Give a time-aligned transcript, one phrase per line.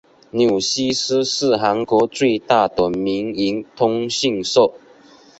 [0.31, 4.73] 纽西斯是韩国最大的民营通讯社。